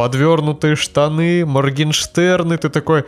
[0.00, 3.05] подвернутые штаны, Моргенштерны, ты такой,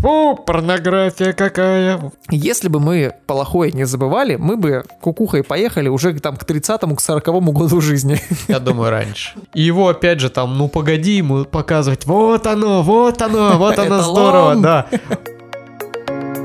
[0.00, 2.12] Фу, порнография какая.
[2.30, 7.00] Если бы мы плохое не забывали, мы бы кукухой поехали уже там к 30-му, к
[7.00, 8.20] 40-му году жизни.
[8.48, 9.32] Я думаю, раньше.
[9.54, 14.02] И его опять же там, ну погоди ему показывать, вот оно, вот оно, вот оно
[14.02, 14.86] здорово, да.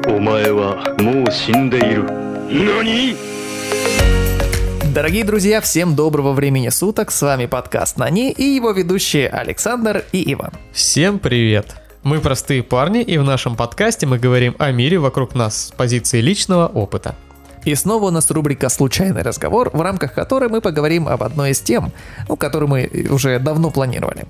[0.09, 2.03] お前はもう死んでいる
[2.49, 3.15] 何
[4.99, 7.09] Дорогие друзья, всем доброго времени суток.
[7.11, 10.51] С вами подкаст Нани и его ведущие Александр и Иван.
[10.73, 11.73] Всем привет.
[12.03, 16.19] Мы простые парни, и в нашем подкасте мы говорим о мире вокруг нас с позиции
[16.19, 17.15] личного опыта.
[17.63, 21.61] И снова у нас рубрика «Случайный разговор», в рамках которой мы поговорим об одной из
[21.61, 21.93] тем,
[22.27, 24.25] ну, которую мы уже давно планировали.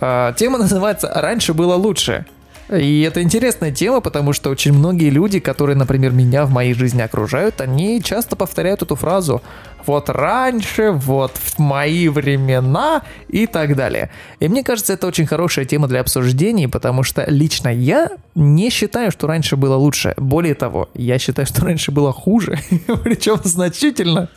[0.00, 2.26] А, тема называется «Раньше было лучше».
[2.70, 7.00] И это интересная тема, потому что очень многие люди, которые, например, меня в моей жизни
[7.00, 9.42] окружают, они часто повторяют эту фразу
[9.86, 14.10] «вот раньше», «вот в мои времена» и так далее.
[14.38, 19.10] И мне кажется, это очень хорошая тема для обсуждений, потому что лично я не считаю,
[19.10, 20.14] что раньше было лучше.
[20.16, 22.58] Более того, я считаю, что раньше было хуже,
[23.02, 24.28] причем значительно.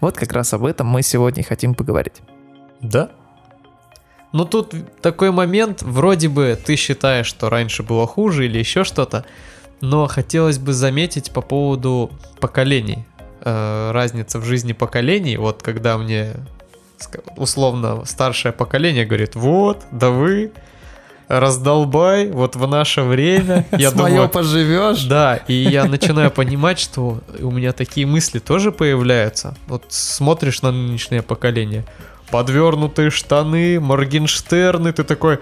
[0.00, 2.14] Вот как раз об этом мы сегодня хотим поговорить.
[2.82, 3.10] Да,
[4.32, 9.24] ну тут такой момент, вроде бы ты считаешь, что раньше было хуже или еще что-то,
[9.80, 13.06] но хотелось бы заметить по поводу поколений.
[13.42, 16.34] Э, разница в жизни поколений, вот когда мне
[17.36, 20.52] условно старшее поколение говорит, вот, да вы,
[21.28, 23.66] раздолбай, вот в наше время.
[23.72, 25.04] Я думаю, поживешь.
[25.04, 29.54] Да, и я начинаю понимать, что у меня такие мысли тоже появляются.
[29.66, 31.84] Вот смотришь на нынешнее поколение,
[32.30, 35.38] подвернутые штаны, Моргенштерны, ты такой,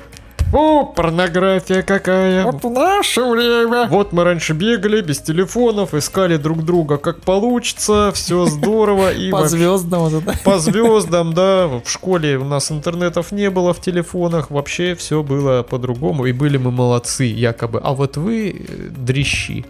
[0.53, 2.45] о, порнография какая.
[2.45, 3.89] Вот в наше время.
[3.89, 9.13] Вот мы раньше бегали без телефонов, искали друг друга, как получится, все здорово.
[9.13, 10.09] И по звездам.
[10.09, 10.39] Вот это.
[10.45, 11.67] По звездам, да.
[11.67, 16.27] В школе у нас интернетов не было в телефонах, вообще все было по-другому.
[16.27, 17.81] И были мы молодцы, якобы.
[17.83, 19.67] А вот вы э, дрищи.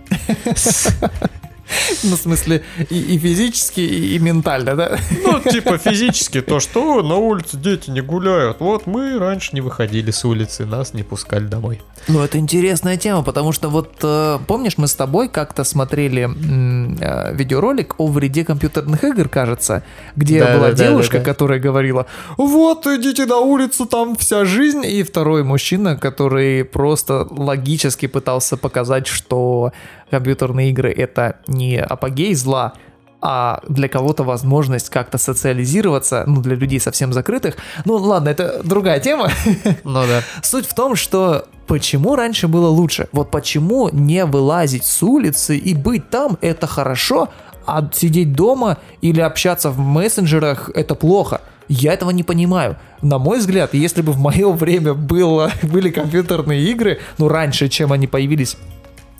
[2.04, 4.98] Ну, в смысле, и, и физически, и, и ментально, да?
[5.22, 8.60] Ну, типа физически то, что на улице дети не гуляют.
[8.60, 11.80] Вот мы раньше не выходили с улицы, нас не пускали домой.
[12.08, 17.34] Ну, это интересная тема, потому что вот э, помнишь, мы с тобой как-то смотрели э,
[17.34, 19.82] видеоролик о вреде компьютерных игр, кажется,
[20.14, 24.44] где да, была да, девушка, да, да, которая говорила, вот идите на улицу, там вся
[24.44, 29.72] жизнь, и второй мужчина, который просто логически пытался показать, что
[30.10, 32.74] компьютерные игры это не апогей зла,
[33.20, 37.56] а для кого-то возможность как-то социализироваться, ну, для людей совсем закрытых.
[37.84, 39.30] Ну, ладно, это другая тема.
[39.84, 40.22] Ну да.
[40.42, 43.08] Суть в том, что почему раньше было лучше?
[43.12, 47.28] Вот почему не вылазить с улицы и быть там, это хорошо,
[47.66, 51.40] а сидеть дома или общаться в мессенджерах, это плохо?
[51.68, 52.76] Я этого не понимаю.
[53.02, 57.92] На мой взгляд, если бы в мое время было, были компьютерные игры, ну, раньше, чем
[57.92, 58.56] они появились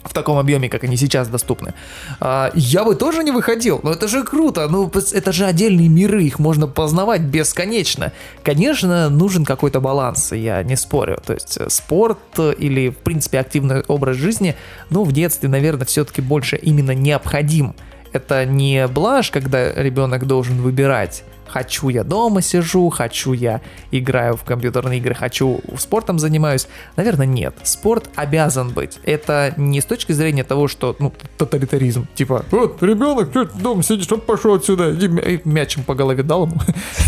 [0.07, 1.75] в таком объеме, как они сейчас доступны.
[2.21, 6.25] А, я бы тоже не выходил, но это же круто, ну это же отдельные миры,
[6.25, 8.13] их можно познавать бесконечно.
[8.43, 11.19] Конечно, нужен какой-то баланс, я не спорю.
[11.25, 12.19] То есть э, спорт
[12.59, 14.57] или, в принципе, активный образ жизни,
[14.91, 17.75] ну, в детстве, наверное, все-таки больше именно необходим.
[18.13, 24.45] Это не блажь, когда ребенок должен выбирать Хочу я дома сижу, хочу я играю в
[24.45, 26.69] компьютерные игры, хочу спортом занимаюсь.
[26.97, 27.55] Наверное, нет.
[27.63, 28.99] Спорт обязан быть.
[29.05, 32.07] Это не с точки зрения того, что, ну, тоталитаризм.
[32.15, 34.91] Типа, вот, ребенок, что ты дома сидишь, он пошел отсюда.
[34.91, 36.61] И мячем по голове дал ему.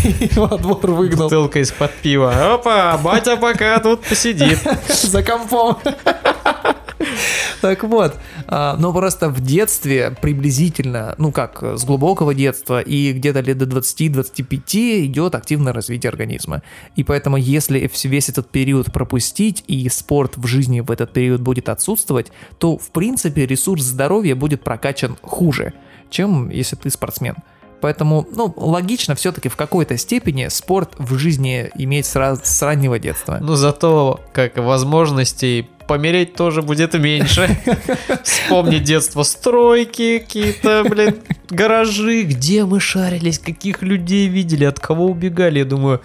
[0.19, 1.25] И во двор выгнал.
[1.25, 2.53] Бутылка из-под пива.
[2.53, 4.59] Опа, батя пока тут посидит.
[4.87, 5.77] За компом.
[7.61, 8.15] Так вот,
[8.47, 13.65] а, но просто в детстве приблизительно, ну как, с глубокого детства и где-то лет до
[13.65, 16.61] 20-25 идет активное развитие организма.
[16.95, 21.69] И поэтому если весь этот период пропустить и спорт в жизни в этот период будет
[21.69, 25.73] отсутствовать, то в принципе ресурс здоровья будет прокачан хуже,
[26.09, 27.35] чем если ты спортсмен.
[27.81, 33.39] Поэтому, ну, логично все-таки в какой-то степени спорт в жизни иметь с, раннего детства.
[33.41, 37.57] Ну, зато как возможностей помереть тоже будет меньше.
[38.23, 41.15] Вспомнить детство, стройки какие-то, блин,
[41.49, 45.59] гаражи, где мы шарились, каких людей видели, от кого убегали.
[45.59, 46.01] Я думаю,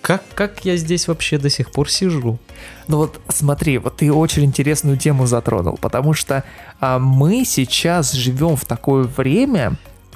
[0.00, 2.38] как, как я здесь вообще до сих пор сижу?
[2.86, 6.44] Ну вот смотри, вот ты очень интересную тему затронул, потому что
[6.78, 9.72] а, мы сейчас живем в такое время,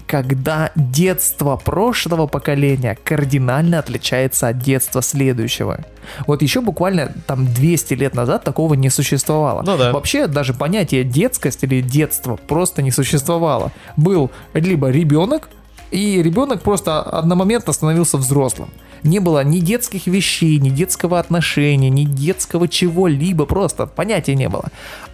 [0.09, 5.85] когда детство прошлого поколения кардинально отличается от детства следующего.
[6.27, 9.63] Вот еще буквально там 200 лет назад такого не существовало.
[9.63, 9.93] Ну да.
[9.93, 13.71] Вообще даже понятие детскость или детство просто не существовало.
[13.99, 15.51] Был либо ребенок,
[15.91, 18.71] и ребенок просто одномоментно становился взрослым.
[19.03, 24.65] Не было ни детских вещей, ни детского отношения, ни детского чего-либо, просто понятия не было.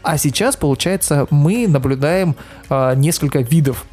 [0.03, 2.37] А сейчас, получается, мы наблюдаем
[2.69, 3.85] а, несколько видов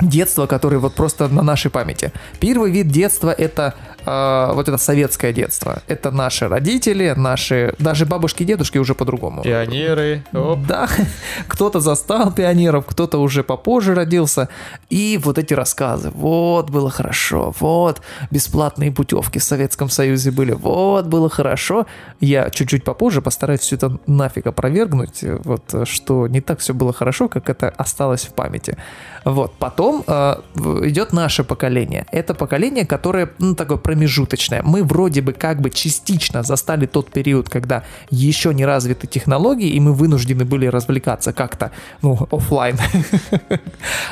[0.00, 2.12] детства, которые вот просто на нашей памяти.
[2.40, 3.74] Первый вид детства это
[4.08, 5.82] э, вот это советское детство.
[5.86, 9.42] Это наши родители, наши даже бабушки и дедушки уже по-другому.
[9.42, 10.24] Пионеры.
[10.32, 10.60] Оп.
[10.66, 10.88] Да,
[11.48, 14.48] кто-то застал пионеров, кто-то уже попозже родился.
[14.90, 16.10] И вот эти рассказы.
[16.14, 18.00] Вот было хорошо, вот
[18.30, 21.86] бесплатные путевки в Советском Союзе были, вот было хорошо.
[22.20, 27.28] Я чуть-чуть попозже постараюсь все это нафиг опровергнуть, вот что не так все было хорошо,
[27.28, 28.76] как это осталось в памяти.
[29.24, 30.36] Вот, потом э,
[30.84, 32.06] идет наше поколение.
[32.12, 34.62] Это поколение, которое, ну, такое промежуточное.
[34.62, 39.80] Мы вроде бы как бы частично застали тот период, когда еще не развиты технологии, и
[39.80, 41.70] мы вынуждены были развлекаться как-то,
[42.02, 42.76] ну, офлайн.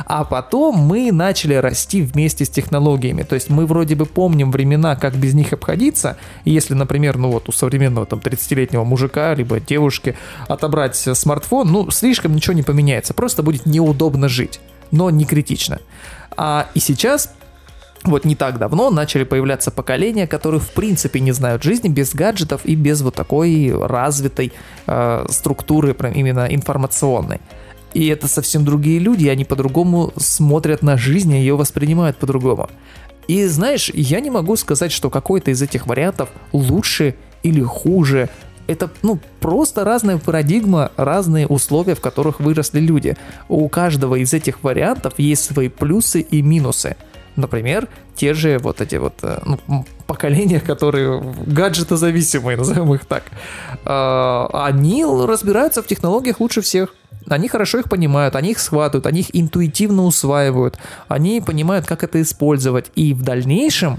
[0.06, 3.22] А потом мы начали расти вместе с технологиями.
[3.22, 6.16] То есть мы вроде бы помним времена, как без них обходиться.
[6.44, 10.14] Если, например, ну вот у современного там 30-летнего мужика, либо девушки
[10.48, 13.14] отобрать смартфон, ну, слишком ничего не поменяется.
[13.14, 14.60] Просто будет неудобно жить
[14.92, 15.80] но не критично.
[16.36, 17.32] А, и сейчас
[18.08, 22.62] вот не так давно начали появляться поколения, которые в принципе не знают жизни без гаджетов
[22.64, 24.52] и без вот такой развитой
[24.86, 27.40] э, структуры прям именно информационной.
[27.94, 32.68] И это совсем другие люди, они по-другому смотрят на жизнь и ее воспринимают по-другому.
[33.28, 38.28] И знаешь, я не могу сказать, что какой-то из этих вариантов лучше или хуже
[38.66, 43.16] это, ну, просто разная парадигма, разные условия, в которых выросли люди.
[43.48, 46.96] У каждого из этих вариантов есть свои плюсы и минусы.
[47.36, 53.24] Например, те же вот эти вот э, ну, поколения, которые гаджетозависимые, назовем их так,
[53.84, 56.94] э, они разбираются в технологиях лучше всех.
[57.28, 60.78] Они хорошо их понимают, они их схватывают, они их интуитивно усваивают,
[61.08, 62.90] они понимают, как это использовать.
[62.94, 63.98] И в дальнейшем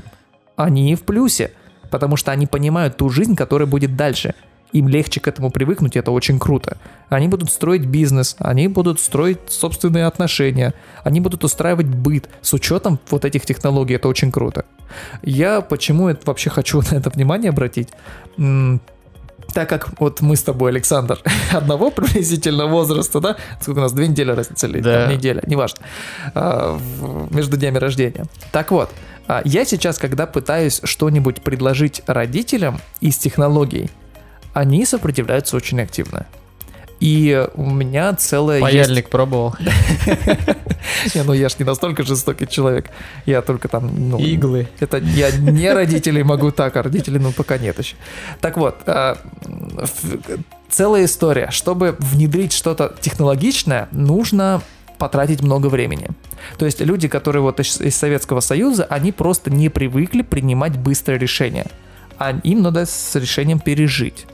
[0.56, 1.52] они в плюсе,
[1.92, 4.34] потому что они понимают ту жизнь, которая будет дальше
[4.74, 6.78] им легче к этому привыкнуть, и это очень круто.
[7.10, 10.74] Они будут строить бизнес, они будут строить собственные отношения,
[11.04, 14.66] они будут устраивать быт с учетом вот этих технологий, это очень круто.
[15.22, 17.90] Я почему это вообще хочу на это внимание обратить?
[19.54, 21.20] так как вот мы с тобой, Александр,
[21.52, 23.38] одного приблизительно возраста, да?
[23.62, 23.94] Сколько у нас?
[23.94, 25.12] Две недели разница или да.
[25.12, 25.80] неделя, неважно.
[26.36, 26.80] А,
[27.32, 28.26] между днями рождения.
[28.52, 28.92] Так вот,
[29.28, 33.90] а, я сейчас, когда пытаюсь что-нибудь предложить родителям из технологий,
[34.58, 36.26] они сопротивляются очень активно.
[37.00, 39.10] И у меня целая Паяльник есть...
[39.10, 39.56] пробовал.
[41.14, 42.90] Не, ну я ж не настолько жестокий человек.
[43.28, 44.10] Я только там...
[44.10, 44.68] Ну, Иглы.
[44.80, 47.96] Это я не родителей могу так, а родителей, ну, пока нет еще.
[48.42, 49.20] Так вот, а,
[50.72, 51.52] целая история.
[51.52, 54.64] Чтобы внедрить что-то технологичное, нужно
[54.98, 56.08] потратить много времени.
[56.58, 61.20] То есть люди, которые вот из, из Советского Союза, они просто не привыкли принимать быстрое
[61.20, 61.68] решение.
[62.18, 64.26] А им надо с решением пережить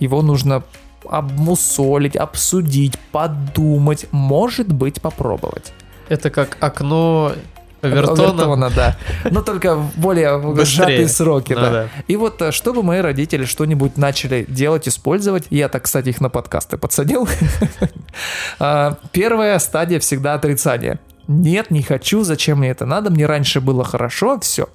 [0.00, 0.62] его нужно
[1.08, 5.72] обмусолить, обсудить, подумать, может быть, попробовать.
[6.08, 7.32] Это как окно
[7.82, 8.22] Вертона.
[8.22, 8.96] Вертона, да.
[9.30, 10.64] Но только более Быстрее.
[10.64, 11.70] сжатые сроки, Ну да.
[11.70, 11.88] да.
[12.08, 16.28] И вот, э, чтобы мои родители что-нибудь начали делать, использовать, я так, кстати, их на
[16.28, 17.28] подкасты подсадил.
[18.58, 20.98] А, Первая стадия всегда отрицание.
[21.28, 24.68] Нет, не хочу, зачем мне это надо, мне раньше было хорошо, все.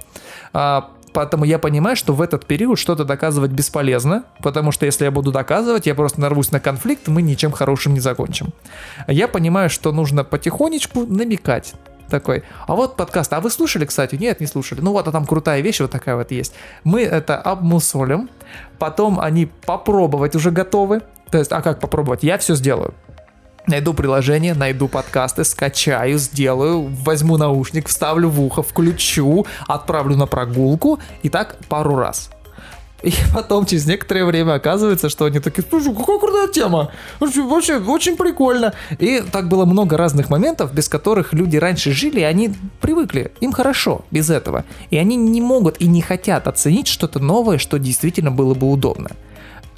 [1.15, 5.31] Поэтому я понимаю, что в этот период что-то доказывать бесполезно, потому что если я буду
[5.31, 8.51] доказывать, я просто нарвусь на конфликт, мы ничем хорошим не закончим.
[9.07, 11.74] Я понимаю, что нужно потихонечку намекать
[12.10, 14.15] такой, а вот подкаст, а вы слушали, кстати?
[14.15, 14.81] Нет, не слушали.
[14.81, 16.53] Ну вот, а там крутая вещь вот такая вот есть.
[16.84, 18.29] Мы это обмусолим,
[18.77, 21.01] потом они попробовать уже готовы.
[21.31, 22.24] То есть, а как попробовать?
[22.24, 22.93] Я все сделаю.
[23.67, 31.00] Найду приложение, найду подкасты, скачаю, сделаю, возьму наушник, вставлю в ухо, включу, отправлю на прогулку
[31.24, 32.29] и так пару раз.
[33.01, 38.17] И потом через некоторое время оказывается, что они такие, слушай, какая крутая тема, вообще, очень
[38.17, 38.74] прикольно.
[39.00, 43.51] И так было много разных моментов, без которых люди раньше жили, и они привыкли, им
[43.51, 44.63] хорошо без этого.
[44.91, 49.10] И они не могут и не хотят оценить что-то новое, что действительно было бы удобно.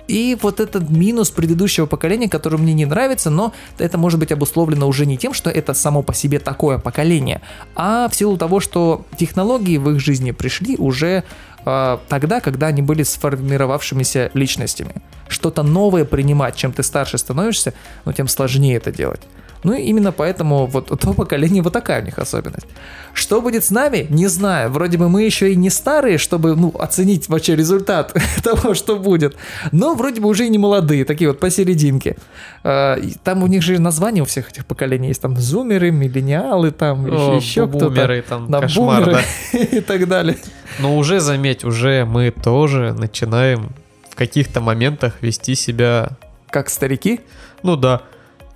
[0.08, 4.88] И вот этот минус предыдущего поколения, который мне не нравится, но это может быть обусловлено
[4.88, 7.42] уже не тем, что это само по себе такое поколение,
[7.76, 11.24] а в силу того, что технологии в их жизни пришли уже
[11.66, 14.96] э, тогда, когда они были сформировавшимися личностями.
[15.28, 17.74] Что-то новое принимать, чем ты старше становишься,
[18.06, 19.22] но тем сложнее это делать.
[19.64, 22.68] Ну и именно поэтому вот то поколение вот такая у них особенность.
[23.14, 24.70] Что будет с нами, не знаю.
[24.70, 29.36] Вроде бы мы еще и не старые, чтобы ну, оценить вообще результат того, что будет.
[29.72, 32.18] Но вроде бы уже и не молодые, такие вот посерединке.
[32.64, 35.22] А, Там у них же названия у всех этих поколений есть.
[35.22, 37.90] Там зумеры, миллениалы, там О, еще кто-то.
[37.90, 39.24] бумеры, там Да, кошмар, бумеры
[39.54, 39.60] да.
[39.60, 40.38] и так далее.
[40.80, 43.70] Но уже, заметь, уже мы тоже начинаем
[44.10, 46.10] в каких-то моментах вести себя,
[46.50, 47.22] Как старики.
[47.64, 48.02] ну да,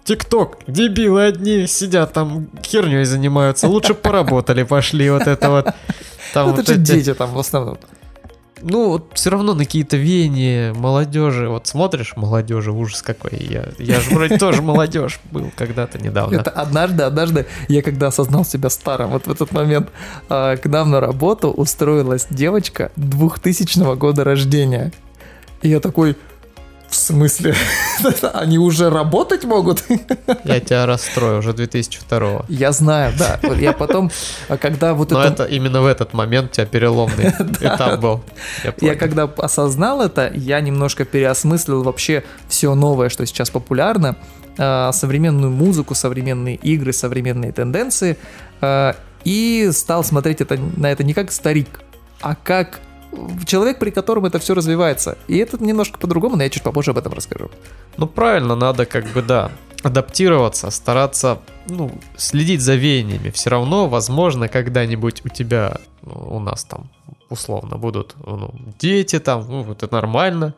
[0.03, 5.65] ТикТок, дебилы одни сидят там херней занимаются, лучше поработали, пошли вот это вот.
[6.33, 7.77] Там Ну, вот это же эти- дети там в основном.
[8.63, 11.49] Ну, вот все равно на какие-то веяния молодежи.
[11.49, 13.31] Вот смотришь, молодежи, ужас какой.
[13.39, 16.35] Я, я же вроде тоже молодежь был когда-то недавно.
[16.35, 19.89] Это однажды, однажды я когда осознал себя старым, вот в этот момент
[20.29, 24.91] а, к нам на работу устроилась девочка 2000 года рождения.
[25.63, 26.15] И я такой,
[27.01, 27.55] смысле?
[28.33, 29.83] Они уже работать могут?
[30.43, 33.39] Я тебя расстрою уже 2002 Я знаю, да.
[33.55, 34.11] Я потом,
[34.59, 35.43] когда вот Но это...
[35.43, 37.29] это именно в этот момент у тебя переломный
[37.59, 38.23] этап был.
[38.79, 44.15] Я когда осознал это, я немножко переосмыслил вообще все новое, что сейчас популярно,
[44.57, 48.17] а, современную музыку, современные игры, современные тенденции,
[48.61, 51.81] а, и стал смотреть это, на это не как старик,
[52.21, 52.79] а как
[53.45, 55.17] человек, при котором это все развивается.
[55.27, 57.49] И это немножко по-другому, но я чуть попозже об этом расскажу.
[57.97, 59.51] Ну, правильно, надо как бы, да,
[59.83, 63.29] адаптироваться, стараться, ну, следить за веяниями.
[63.31, 66.89] Все равно, возможно, когда-нибудь у тебя, у нас там,
[67.29, 70.53] условно, будут ну, дети там, ну, это нормально.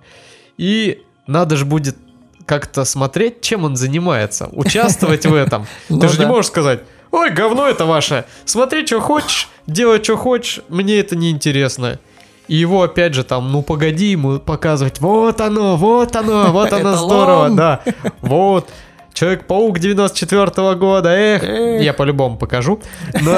[0.57, 1.97] И надо же будет
[2.45, 5.65] как-то смотреть, чем он занимается, участвовать в этом.
[5.89, 6.81] Ну Ты же не можешь сказать,
[7.11, 11.99] ой, говно это ваше, смотри, что хочешь, делай, что хочешь, мне это не интересно.
[12.47, 16.95] И его опять же там, ну погоди ему показывать, вот оно, вот оно, вот оно
[16.95, 17.81] здорово, да,
[18.21, 18.69] вот.
[19.13, 21.81] Человек-паук 94 года, эх, Эх.
[21.83, 22.81] я по-любому покажу.
[23.21, 23.37] Но,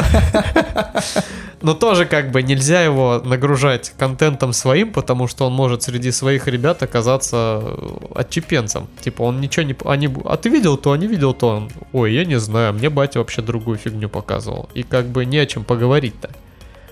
[1.61, 6.47] но тоже как бы нельзя его нагружать контентом своим, потому что он может среди своих
[6.47, 8.87] ребят оказаться э, отчепенцем.
[9.01, 9.75] Типа он ничего не...
[9.83, 11.47] Они, а ты видел то, а не видел то?
[11.47, 14.69] Он, Ой, я не знаю, мне батя вообще другую фигню показывал.
[14.73, 16.29] И как бы не о чем поговорить-то.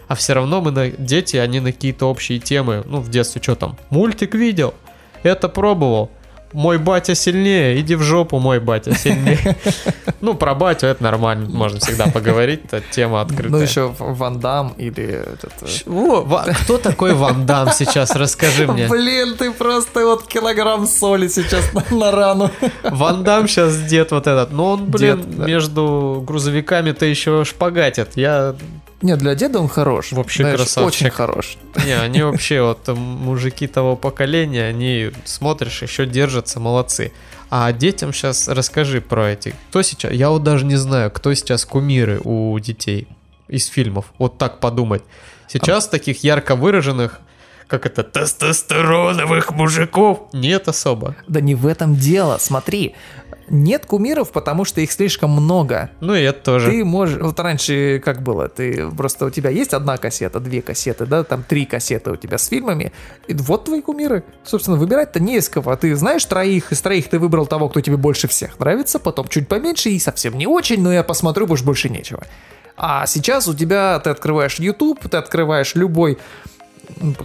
[0.08, 2.84] А все равно мы на дети, они на какие-то общие темы.
[2.86, 3.78] Ну, в детстве что там?
[3.90, 4.74] Мультик видел?
[5.24, 6.10] Это пробовал.
[6.54, 9.58] Мой батя сильнее, иди в жопу, мой батя сильнее.
[10.22, 13.50] Ну, про батю это нормально, можно всегда поговорить, это тема открытая.
[13.52, 15.22] Ну, еще Ван Дам или
[15.86, 18.88] э, кто такой Ван Дам сейчас, расскажи мне.
[18.88, 22.52] Блин, ты просто вот килограмм соли сейчас на, рану.
[22.84, 28.12] Ван Дам сейчас дед вот этот, но он, блин, между грузовиками-то еще шпагатит.
[28.16, 28.56] Я,
[29.04, 30.14] Нет, для деда он хорош.
[30.14, 30.88] Вообще Знаешь, красавчик.
[30.88, 31.58] Очень хорош.
[31.86, 37.12] не, они вообще вот мужики того поколения, они, смотришь, еще держатся, молодцы.
[37.50, 39.54] А детям сейчас расскажи про эти.
[39.70, 43.08] Кто сейчас, я вот даже не знаю, кто сейчас кумиры у детей
[43.48, 44.06] из фильмов.
[44.18, 45.04] Вот так подумать.
[45.48, 47.20] Сейчас таких ярко выраженных,
[47.68, 51.16] как это, тестостероновых мужиков нет особо.
[51.28, 52.38] Да не в этом дело.
[52.40, 52.96] Смотри,
[53.50, 55.90] нет кумиров, потому что их слишком много.
[56.00, 56.72] Ну и это тоже.
[56.72, 57.22] Ты можешь...
[57.22, 58.50] Вот раньше как было?
[58.50, 59.26] Ты просто...
[59.26, 61.24] У тебя есть одна кассета, две кассеты, да?
[61.24, 62.92] Там три кассеты у тебя с фильмами.
[63.28, 64.24] И вот твои кумиры.
[64.44, 65.76] Собственно, выбирать-то не из кого.
[65.76, 69.48] Ты знаешь троих, из троих ты выбрал того, кто тебе больше всех нравится, потом чуть
[69.48, 72.24] поменьше и совсем не очень, но я посмотрю, больше больше нечего.
[72.76, 74.00] А сейчас у тебя...
[74.00, 76.18] Ты открываешь YouTube, ты открываешь любой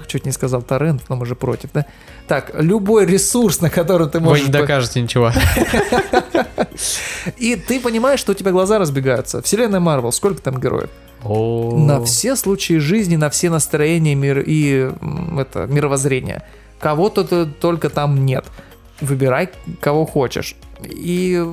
[0.07, 1.87] чуть не сказал торрент, но мы же против, да?
[2.27, 4.47] Так, любой ресурс, на который ты Вы можешь...
[4.47, 5.33] не по- докажете ничего.
[7.37, 9.43] И ты понимаешь, что у тебя глаза разбегаются.
[9.43, 10.91] Вселенная Марвел, сколько там героев?
[11.25, 14.93] На все случаи жизни, на все настроения мир и
[15.37, 16.45] это мировоззрения.
[16.79, 18.45] Кого-то только там нет.
[19.01, 19.51] Выбирай,
[19.81, 20.55] кого хочешь.
[20.85, 21.45] И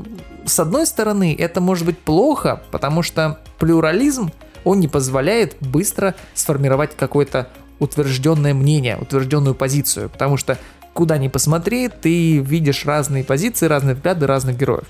[0.46, 4.32] с одной стороны, это может быть плохо, потому что плюрализм,
[4.64, 10.10] он не позволяет быстро сформировать какое-то утвержденное мнение, утвержденную позицию.
[10.10, 10.58] Потому что
[10.94, 14.86] куда ни посмотри, ты видишь разные позиции, разные взгляды разных героев.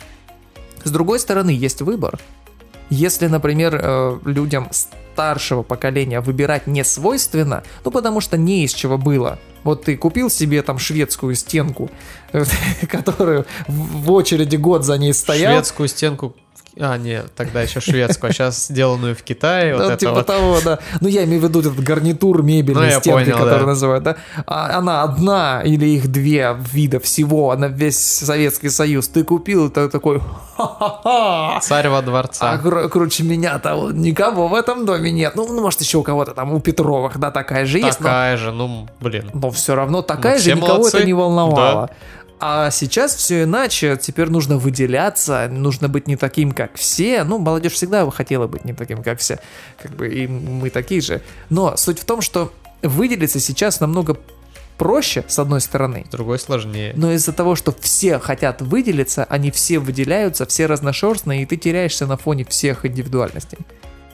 [0.83, 2.19] С другой стороны, есть выбор.
[2.89, 8.97] Если, например, э, людям старшего поколения выбирать не свойственно, ну потому что не из чего
[8.97, 9.39] было.
[9.63, 11.89] Вот ты купил себе там шведскую стенку,
[12.89, 15.53] которую в очереди год за ней стоял.
[15.53, 16.35] Шведскую стенку.
[16.77, 19.73] А, нет, тогда еще шведскую, а сейчас сделанную в Китае.
[19.75, 20.25] Ну, Вот это типа вот.
[20.25, 20.79] того, да.
[20.99, 23.65] Ну, я имею в виду этот гарнитур мебельной Ну, стенки, понял, которую да.
[23.67, 24.15] называют, да.
[24.45, 29.07] А она одна или их две вида всего, она весь Советский Союз.
[29.07, 30.21] Ты купил, ты такой,
[30.57, 31.59] ха-ха-ха.
[31.61, 32.59] Царь во А дворца.
[32.61, 35.33] кру- круче меня-то вот никого в этом доме нет.
[35.35, 38.37] Ну, ну, может, еще у кого-то там, у Петровых, да, такая же есть, но, Такая
[38.37, 39.29] же, ну, блин.
[39.33, 40.97] но все равно такая Ну, же никого молодцы.
[40.97, 41.89] это не волновало.
[42.39, 47.23] А сейчас все иначе, теперь нужно выделяться, нужно быть не таким, как все.
[47.23, 49.39] Ну, молодежь всегда хотела быть не таким, как все,
[49.81, 51.21] как бы и мы такие же.
[51.49, 52.51] Но суть в том, что
[52.81, 54.17] выделиться сейчас намного
[54.77, 56.93] проще, с одной стороны, С другой сложнее.
[56.95, 62.05] но из-за того, что все хотят выделиться, они все выделяются, все разношерстные, и ты теряешься
[62.05, 63.59] на фоне всех индивидуальностей.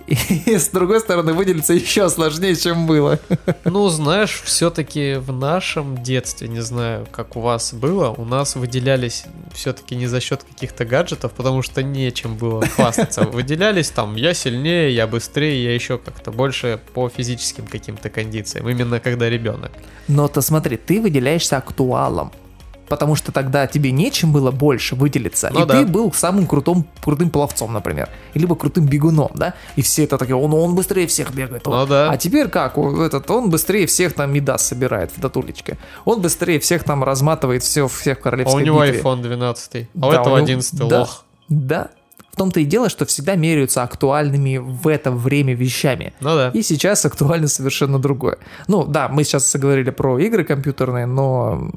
[0.07, 3.19] И с другой стороны, выделиться еще сложнее, чем было.
[3.63, 9.25] Ну, знаешь, все-таки в нашем детстве, не знаю, как у вас было, у нас выделялись
[9.53, 13.21] все-таки не за счет каких-то гаджетов, потому что нечем было хвастаться.
[13.21, 18.99] Выделялись там, я сильнее, я быстрее, я еще как-то больше по физическим каким-то кондициям, именно
[18.99, 19.71] когда ребенок.
[20.07, 22.31] Но то смотри, ты выделяешься актуалом.
[22.91, 25.49] Потому что тогда тебе нечем было больше выделиться.
[25.53, 25.79] Ну и да.
[25.79, 28.09] ты был самым крутым, крутым пловцом, например.
[28.33, 29.53] Либо крутым бегуном, да?
[29.77, 31.65] И все это такие, он, он быстрее всех бегает.
[31.69, 31.73] он».
[31.79, 32.11] Ну да.
[32.11, 32.77] А теперь как?
[32.77, 35.77] Этот, он быстрее всех там Мидас собирает в датулечке.
[36.03, 38.99] Он быстрее всех там разматывает все, всех в А у королевской него битве.
[38.99, 41.23] iPhone 12, а у Да, этого него- 11 да, лох.
[41.47, 41.87] Да.
[42.31, 46.13] В том-то и дело, что всегда меряются актуальными в это время вещами.
[46.21, 46.49] Ну да.
[46.53, 48.37] И сейчас актуально совершенно другое.
[48.69, 51.69] Ну да, мы сейчас заговорили про игры компьютерные, но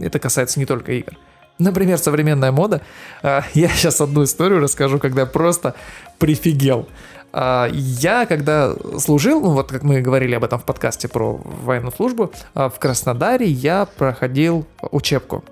[0.00, 1.14] это касается не только игр.
[1.58, 2.80] Например, современная мода.
[3.22, 5.74] А, Я сейчас одну историю расскажу, когда просто
[6.18, 6.88] прифигел.
[7.32, 11.92] А, Я, когда служил, ну вот как мы говорили об этом в подкасте про военную
[11.92, 15.44] службу, а, в Краснодаре я проходил учебку.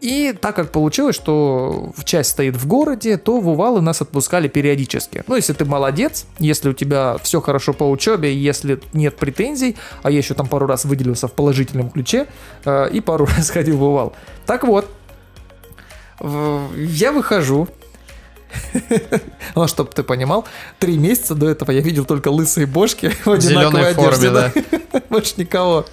[0.00, 5.24] И так как получилось, что часть стоит в городе, то в Увалы нас отпускали периодически.
[5.26, 10.10] Ну, если ты молодец, если у тебя все хорошо по учебе, если нет претензий, а
[10.10, 12.26] я еще там пару раз выделился в положительном ключе
[12.64, 14.14] э, и пару раз ходил в Увал.
[14.46, 14.88] Так вот,
[16.20, 17.68] я выхожу.
[19.54, 20.46] Ну, чтобы ты понимал,
[20.78, 24.30] три месяца до этого я видел только лысые бошки в одинаковой одежде.
[24.30, 24.52] да.
[25.10, 25.84] Больше никого.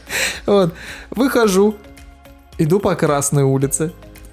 [0.46, 0.74] Вот.
[1.10, 1.76] Выхожу,
[2.58, 3.92] иду по Красной улице,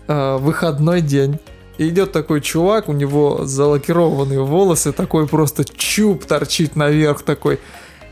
[0.08, 1.38] э, выходной день.
[1.78, 7.58] И идет такой чувак, у него залакированные волосы, такой просто чуб торчит наверх такой.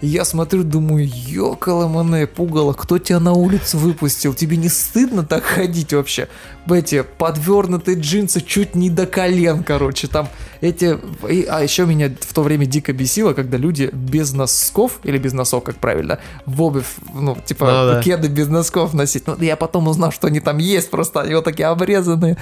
[0.00, 4.32] И я смотрю, думаю, ёкало пугало, кто тебя на улицу выпустил?
[4.34, 6.28] Тебе не стыдно так ходить вообще?
[6.70, 10.28] Эти подвернутые джинсы чуть не до колен, короче, там
[10.60, 10.98] эти...
[11.28, 15.32] и- а еще меня в то время дико бесило, когда люди без носков, или без
[15.32, 18.02] носов, как правильно, в обувь, ну, типа, Ну да.
[18.02, 19.26] кеды без носков носить.
[19.26, 22.36] Ну, я потом узнал, что они там есть, просто они вот такие обрезанные.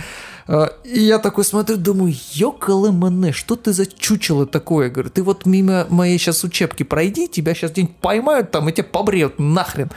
[0.49, 4.89] А, И я такой смотрю, думаю, ёкало мне, что ты за чучело такое?
[4.89, 8.85] Говорю, ты вот мимо моей сейчас учебки пройди, тебя сейчас где-нибудь поймают там и тебя
[8.85, 9.91] побреют нахрен.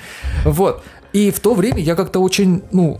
[0.44, 0.84] Вот.
[1.14, 3.00] И в то время я как-то очень, ну,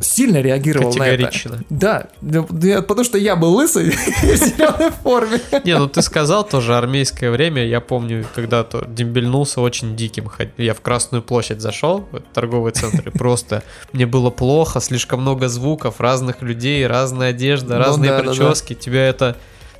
[0.00, 1.26] сильно реагировал на это.
[1.26, 1.64] Категорично.
[1.70, 5.40] Да, я- потому что я был лысый и в зеленой форме.
[5.64, 7.64] Не, ну ты сказал тоже армейское время.
[7.64, 10.30] Я помню, когда-то дембельнулся очень диким.
[10.56, 15.48] Я в Красную площадь зашел, в торговый центр, и просто мне было плохо, слишком много
[15.48, 18.74] звуков, разных людей, разная одежда, Ну разные прически.
[18.74, 19.36] Тебя это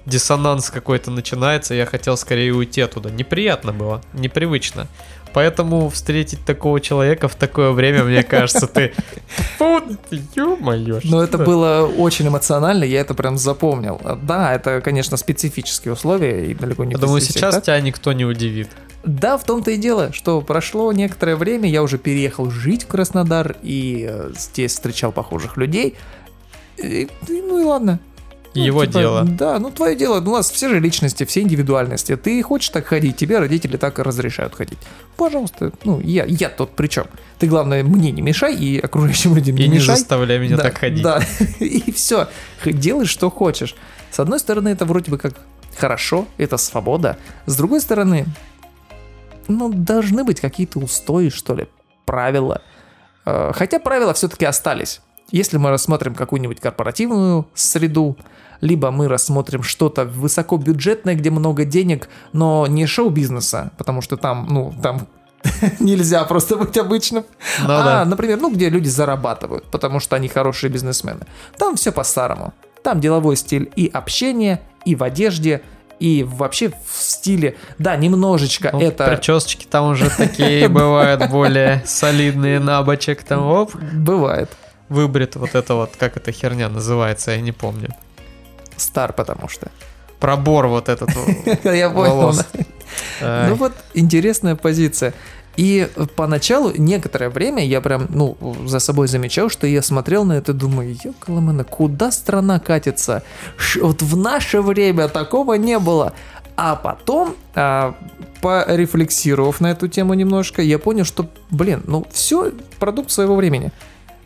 [0.07, 3.11] диссонанс какой-то начинается, я хотел скорее уйти оттуда.
[3.11, 4.87] Неприятно было, непривычно.
[5.33, 8.93] Поэтому встретить такого человека в такое время, мне кажется, ты...
[9.59, 9.81] Фу,
[10.37, 11.01] ё-моё.
[11.05, 14.01] Но это было очень эмоционально, я это прям запомнил.
[14.23, 18.69] Да, это, конечно, специфические условия и далеко не Я думаю, сейчас тебя никто не удивит.
[19.05, 23.57] Да, в том-то и дело, что прошло некоторое время, я уже переехал жить в Краснодар
[23.63, 25.97] и э, здесь встречал похожих людей.
[26.77, 28.01] И- ну и ладно.
[28.55, 29.25] Ну, Его типа, дело.
[29.25, 30.21] Да, ну твое дело.
[30.21, 32.17] У нас все же личности, все индивидуальности.
[32.17, 34.79] Ты хочешь так ходить, тебе родители так и разрешают ходить.
[35.17, 37.07] Пожалуйста, ну я, я тут при чем?
[37.39, 39.97] Ты, главное, мне не мешай и окружающим людям И не не мешай.
[39.97, 41.03] заставляй меня Да, так ходить.
[41.03, 41.21] Да,
[41.61, 42.29] и все.
[42.65, 43.77] Делай, что хочешь.
[44.11, 45.35] С одной стороны, это вроде бы как
[45.77, 47.19] хорошо, это свобода.
[47.47, 48.25] С другой стороны,
[49.47, 51.69] ну, должны быть какие-то устои, что ли,
[52.07, 52.63] правила.
[53.25, 55.01] Э, Хотя правила все-таки остались.
[55.31, 58.17] Если мы рассмотрим какую-нибудь корпоративную среду,
[58.61, 64.75] либо мы рассмотрим что-то высокобюджетное, где много денег, но не шоу-бизнеса, потому что там, ну,
[64.83, 65.07] там
[65.81, 67.25] нельзя просто быть обычным.
[67.61, 68.05] Ну а, да.
[68.05, 71.27] например, ну, где люди зарабатывают, потому что они хорошие бизнесмены.
[71.59, 72.55] Там все по-старому.
[72.83, 75.63] Там деловой стиль и общение, и в одежде,
[76.01, 77.57] и вообще в стиле.
[77.79, 83.23] Да, немножечко Ну, это Причесочки там уже такие бывают более солидные на бочек.
[83.25, 84.51] Там оп, бывает.
[84.89, 87.89] Выбрит вот это вот, как эта херня называется, я не помню.
[88.77, 89.69] Стар, потому что.
[90.21, 91.11] Пробор вот этот.
[91.65, 92.35] Я понял.
[93.21, 95.15] Ну вот интересная позиция.
[95.57, 100.53] И поначалу, некоторое время, я прям, ну, за собой замечал, что я смотрел на это,
[100.53, 103.25] думаю, ёкаламена, куда страна катится?
[103.57, 106.13] Ш- вот в наше время такого не было.
[106.57, 107.97] А потом, а,
[108.41, 113.73] порефлексировав на эту тему немножко, я понял, что, блин, ну, все продукт своего времени.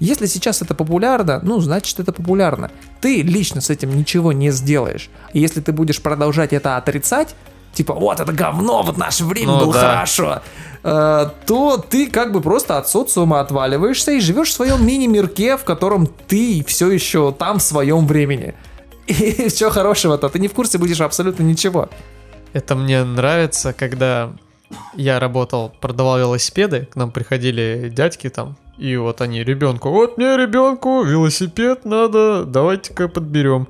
[0.02, 2.72] Если сейчас это популярно, ну, значит это популярно.
[3.00, 5.10] Ты лично с этим ничего не сделаешь.
[5.32, 7.36] И если ты будешь продолжать это отрицать,
[7.72, 9.80] типа, вот это говно, вот наше время Ну было да.
[9.80, 10.42] хорошо,
[10.82, 15.62] э, то ты как бы просто от социума отваливаешься и живешь в своем мини-мирке, в
[15.62, 18.54] котором ты все еще там в своем времени.
[19.06, 20.28] И что хорошего-то?
[20.30, 21.88] Ты не в курсе будешь абсолютно ничего.
[22.52, 24.32] Это мне нравится, когда
[24.96, 30.36] я работал, продавал велосипеды, к нам приходили дядьки там, и вот они ребенку, вот мне
[30.36, 33.68] ребенку велосипед надо, давайте-ка подберем.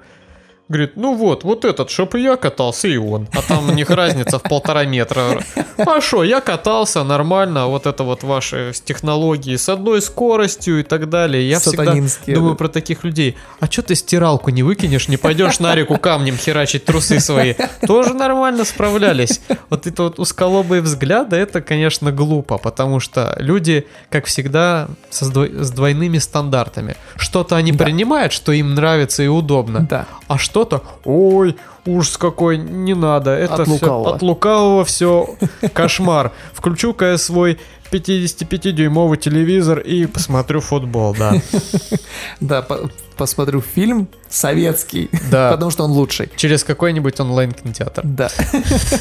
[0.73, 3.29] Говорит, ну вот, вот этот, чтоб и я катался, и он.
[3.35, 5.43] А там у них разница в полтора метра.
[5.77, 10.83] А что, я катался нормально, а вот это вот ваши технологии с одной скоростью и
[10.83, 11.47] так далее.
[11.47, 12.57] Я всегда думаю да.
[12.57, 13.37] про таких людей.
[13.61, 17.55] А что ты стиралку не выкинешь, не пойдешь на реку камнем херачить трусы свои?
[17.87, 19.43] Тоже нормально справлялись.
[19.69, 25.71] Вот это вот усколобые взгляды, это, конечно, глупо, потому что люди, как всегда, со с
[25.71, 26.97] двойными стандартами.
[27.17, 27.85] Что-то они Да.
[27.85, 30.07] принимают, что им нравится и удобно, Да.
[30.29, 34.15] а что-то, ой, ужас какой, не надо, это От всё- лукавого.
[34.15, 35.29] от лукавого все
[35.75, 36.31] кошмар.
[36.55, 37.59] Включу-ка я свой
[37.91, 41.33] 55-дюймовый телевизор и посмотрю футбол, да.
[42.41, 45.51] Да, по- посмотрю фильм советский, Да.
[45.53, 46.31] потому что он лучший.
[46.37, 48.03] Через какой-нибудь онлайн-кинотеатр.
[48.05, 48.29] Да.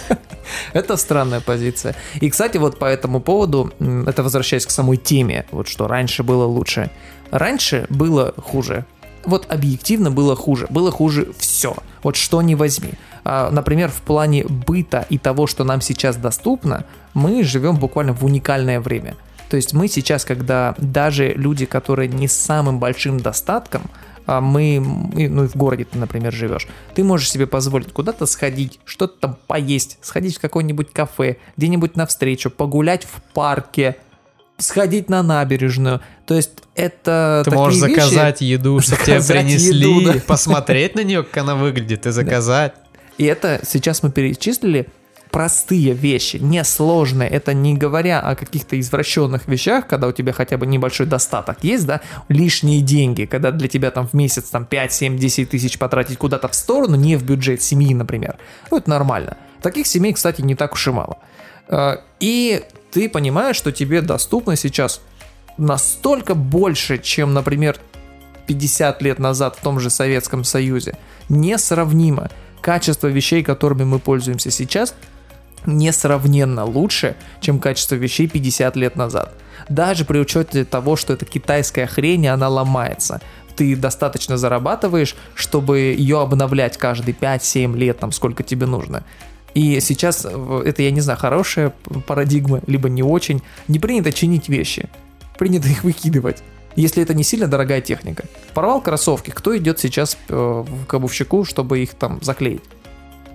[0.73, 1.95] Это странная позиция.
[2.19, 3.71] И, кстати, вот по этому поводу,
[4.07, 6.89] это возвращаясь к самой теме, вот что раньше было лучше.
[7.31, 8.85] Раньше было хуже.
[9.25, 10.67] Вот объективно было хуже.
[10.69, 11.75] Было хуже все.
[12.03, 12.93] Вот что не возьми.
[13.23, 18.23] А, Например, в плане быта и того, что нам сейчас доступно, мы живем буквально в
[18.25, 19.15] уникальное время.
[19.49, 23.81] То есть мы сейчас, когда даже люди, которые не с самым большим достатком,
[24.25, 28.79] а мы, ну и в городе ты, например, живешь, ты можешь себе позволить куда-то сходить,
[28.85, 33.97] что-то там поесть, сходить в какое-нибудь кафе, где-нибудь навстречу, погулять в парке,
[34.57, 36.01] сходить на набережную.
[36.25, 40.19] То есть это Ты можешь вещи- заказать еду, чтобы тебе принесли, еду, да.
[40.25, 42.73] посмотреть на нее, как она выглядит, и заказать.
[43.17, 44.87] И это сейчас мы перечислили
[45.31, 47.29] простые вещи, несложные.
[47.29, 51.85] Это не говоря о каких-то извращенных вещах, когда у тебя хотя бы небольшой достаток есть,
[51.85, 56.17] да, лишние деньги, когда для тебя там в месяц там 5, 7, 10 тысяч потратить
[56.17, 58.37] куда-то в сторону, не в бюджет семьи, например.
[58.69, 59.37] Ну, это нормально.
[59.61, 61.17] Таких семей, кстати, не так уж и мало.
[61.69, 65.01] Э, И ты понимаешь, что тебе доступно сейчас
[65.57, 67.77] настолько больше, чем, например,
[68.47, 70.97] 50 лет назад в том же Советском Союзе.
[71.29, 72.29] Несравнимо.
[72.61, 74.93] Качество вещей, которыми мы пользуемся сейчас,
[75.65, 79.33] несравненно лучше, чем качество вещей 50 лет назад.
[79.69, 83.21] Даже при учете того, что это китайская хрень, она ломается.
[83.55, 89.03] Ты достаточно зарабатываешь, чтобы ее обновлять каждые 5-7 лет, там сколько тебе нужно.
[89.53, 91.73] И сейчас, э, это, я не знаю, хорошая
[92.07, 94.89] парадигма, либо не очень, не принято чинить вещи.
[95.37, 96.43] Принято их выкидывать.
[96.75, 98.23] Если это не сильно дорогая техника.
[98.53, 102.63] Порвал кроссовки, кто идет сейчас э, к обувщику, чтобы их там заклеить?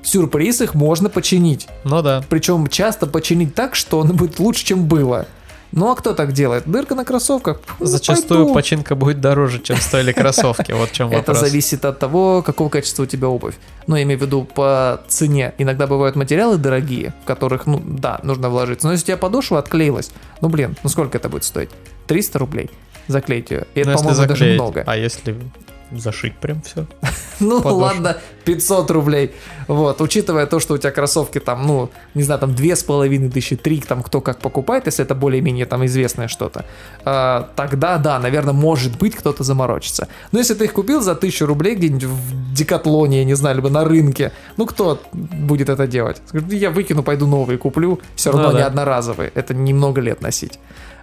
[0.03, 1.67] Сюрприз их можно починить.
[1.85, 2.25] Ну да.
[2.29, 5.27] Причем часто починить так, что оно будет лучше, чем было.
[5.73, 6.65] Ну а кто так делает?
[6.67, 7.61] Дырка на кроссовках?
[7.81, 8.55] Ну, Зачастую пойду.
[8.55, 10.73] починка будет дороже, чем стоили кроссовки.
[10.73, 11.41] Вот в чем Это вопрос.
[11.41, 13.55] зависит от того, какого качества у тебя обувь.
[13.87, 15.55] Ну, я имею в виду по цене.
[15.59, 18.87] Иногда бывают материалы дорогие, в которых, ну, да, нужно вложиться.
[18.87, 21.71] Но если у тебя подошва отклеилась, ну, блин, ну сколько это будет стоить?
[22.07, 22.71] 300 рублей
[23.09, 23.67] заклеить ее.
[23.75, 24.85] И Ну, это, по-моему, даже много.
[24.87, 25.37] А если
[25.93, 26.87] зашить прям все?
[27.39, 27.81] Ну подошву.
[27.81, 29.33] ладно, 500 рублей.
[29.69, 33.31] Вот, учитывая то, что у тебя кроссовки там, ну, не знаю, там две с половиной
[33.31, 36.65] тысячи, три, там кто как покупает, если это более-менее там известное что-то,
[37.05, 40.09] а, тогда да, наверное, может быть кто-то заморочится.
[40.33, 43.69] Но если ты их купил за тысячу рублей где-нибудь в Декатлоне, я не знаю, либо
[43.69, 46.23] на рынке, ну кто будет это делать?
[46.27, 48.67] Скажет, я выкину, пойду новые куплю, все равно Ну они да.
[48.69, 50.59] одноразовые, это немного лет носить.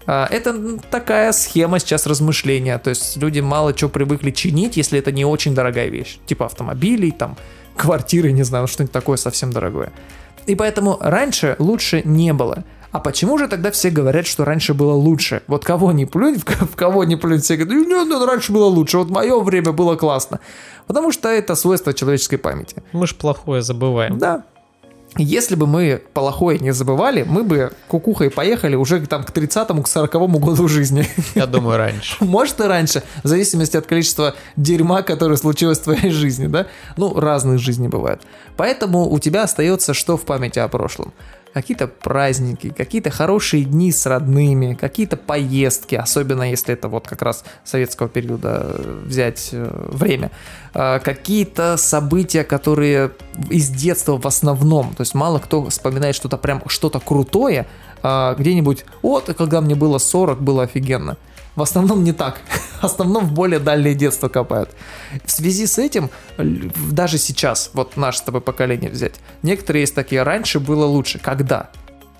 [0.06, 2.78] А, Это м, такая схема сейчас размышления.
[2.78, 6.18] То есть люди мало чего привыкли чинить, если это не очень дорогая вещь.
[6.26, 7.38] Типа автомобилей, там,
[7.78, 9.92] квартиры, не знаю, что-нибудь такое совсем дорогое.
[10.46, 12.64] И поэтому раньше лучше не было.
[12.92, 15.42] А почему же тогда все говорят, что раньше было лучше?
[15.48, 18.52] Вот кого не плюнь, в ко- в кого не плюнь, все говорят, нет, нет, раньше
[18.52, 20.40] было лучше, вот мое время было классно.
[20.86, 22.84] Потому что это свойство человеческой памяти.
[22.92, 24.18] Мы ж плохое забываем.
[24.20, 24.44] Да.
[25.18, 29.88] Если бы мы плохое не забывали, мы бы кукухой поехали уже там к 30-му, к
[29.88, 31.08] 40-му году жизни.
[31.36, 32.16] Я думаю, раньше.
[32.24, 36.66] Может и раньше, в зависимости от количества дерьма, которое случилось в твоей жизни, да?
[36.98, 38.22] Ну, разных жизней бывает.
[38.58, 41.14] Поэтому у тебя остается что в памяти о прошлом?
[41.54, 47.46] Какие-то праздники, какие-то хорошие дни с родными, какие-то поездки, особенно если это вот как раз
[47.64, 50.32] советского периода э, взять э, время,
[50.74, 53.12] А, какие-то события, которые
[53.50, 57.68] из детства в основном, то есть мало кто вспоминает что-то прям что-то крутое,
[58.02, 61.16] где-нибудь, вот, когда мне было 40, было офигенно.
[61.56, 62.40] В основном не так.
[62.82, 64.70] В основном в более дальнее детство копают.
[65.24, 70.24] В связи с этим, даже сейчас, вот наше с тобой поколение взять, некоторые есть такие,
[70.24, 71.20] раньше было лучше.
[71.20, 71.70] Когда?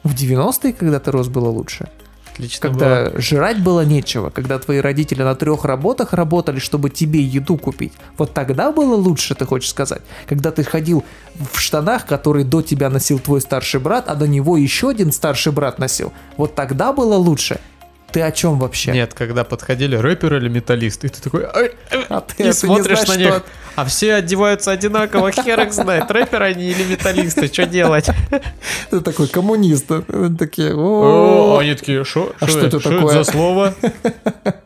[0.04, 1.90] В 90-е, когда ты рос, было лучше.
[2.34, 3.22] Отлично Когда было.
[3.22, 7.94] жрать было нечего, когда твои родители на трех работах работали, чтобы тебе еду купить.
[8.18, 10.02] Вот тогда было лучше, ты хочешь сказать?
[10.28, 11.04] Когда ты ходил
[11.36, 15.52] в штанах, которые до тебя носил твой старший брат, а до него еще один старший
[15.52, 16.12] брат носил.
[16.38, 17.60] Вот тогда было лучше.
[18.14, 18.92] Ты о чем вообще?
[18.92, 23.06] Нет, когда подходили рэпер или металлист, и ты такой, А ты- и ты смотришь не
[23.06, 23.44] знаешь, на них, что-
[23.76, 28.08] а все одеваются одинаково, хер их знает, рэперы они или металлисты, что делать?
[28.92, 29.88] Ты такой коммунист.
[30.38, 33.74] Такие, о, они такие, что А что это такое?» за слово?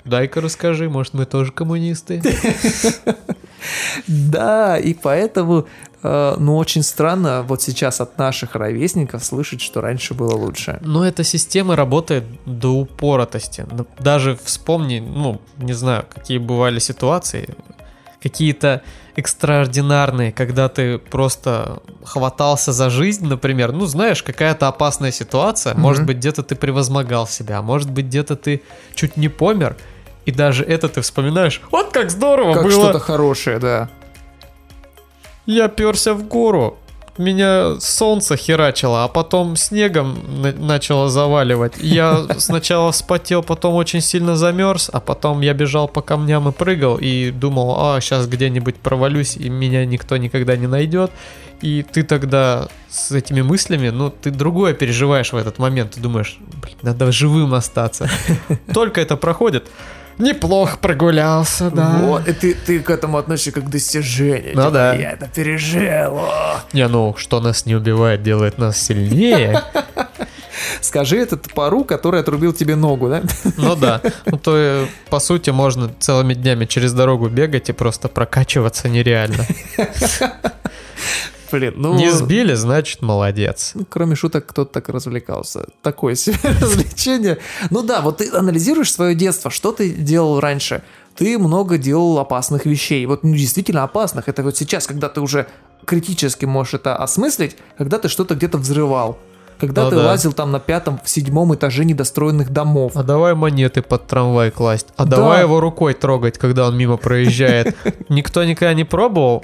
[0.04, 2.22] Дай-ка расскажи, может мы тоже коммунисты?
[4.08, 5.68] Да, и поэтому,
[6.08, 10.80] э, ну, очень странно вот сейчас от наших ровесников слышать, что раньше было лучше.
[10.82, 13.66] Но эта система работает до упоротости.
[13.72, 17.56] Ну, Даже вспомни, ну, не знаю, какие бывали ситуации,
[18.22, 18.82] какие-то
[19.16, 25.82] экстраординарные, когда ты просто хватался за жизнь, например, ну, знаешь, какая-то опасная ситуация, Мгм.
[25.82, 28.62] может быть, где-то ты превозмогал себя, может быть, где-то ты
[28.96, 29.76] чуть не помер,
[30.26, 33.90] и даже это ты вспоминаешь, вот как здорово Как было, что-то хорошее, да.
[35.48, 36.78] Я перся в гору,
[37.18, 41.74] меня солнце херачило, а потом снегом на- начало заваливать.
[41.80, 46.98] Я сначала вспотел, потом очень сильно замерз, а потом я бежал по камням и прыгал,
[46.98, 51.12] и думал, а, сейчас где-нибудь провалюсь, и меня никто никогда не найдет.
[51.62, 55.94] И ты тогда с этими мыслями, ну, ты другое переживаешь в этот момент.
[55.94, 58.08] Ты думаешь, блин, надо живым остаться.
[58.74, 59.68] Только это проходит.
[60.18, 62.00] Неплохо прогулялся, да.
[62.02, 64.56] Вот, и ты, ты к этому относишься как к достижению.
[64.56, 64.94] Ну Типа, да.
[64.96, 66.18] Я это пережил.
[66.18, 66.62] о.
[66.74, 69.62] Не, ну, что нас не убивает, делает нас сильнее.
[70.82, 73.22] Скажи это топору, который отрубил тебе ногу, да?
[73.58, 74.02] Ну да.
[74.26, 79.46] Ну то, э, по сути, можно целыми днями через дорогу бегать и просто прокачиваться нереально.
[81.52, 81.96] Блин, ну...
[81.96, 83.72] Не сбили, значит, молодец.
[83.76, 85.66] Ну, кроме шуток, кто-то так развлекался.
[85.82, 87.38] Такое себе развлечение.
[87.70, 90.84] Ну да, вот ты анализируешь свое детство, что ты делал раньше.
[91.16, 93.06] Ты много делал опасных вещей.
[93.06, 94.30] Вот ну, действительно опасных.
[94.30, 95.48] Это вот сейчас, когда ты уже
[95.86, 99.18] критически можешь это осмыслить, когда ты что-то где-то взрывал.
[99.60, 100.06] Когда Ну ты да.
[100.06, 102.92] лазил там на пятом, в седьмом этаже недостроенных домов.
[102.96, 104.88] А давай монеты под трамвай класть.
[104.98, 105.18] А Да.
[105.18, 107.76] давай его рукой трогать, когда он мимо проезжает.
[108.10, 109.44] Никто никогда не пробовал.